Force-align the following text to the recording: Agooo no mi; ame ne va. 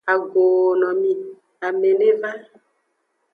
Agooo 0.13 0.67
no 0.79 0.89
mi; 1.01 1.11
ame 1.67 1.91
ne 1.99 2.07
va. 2.19 2.31